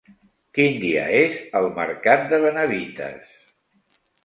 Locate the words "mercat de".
1.77-2.41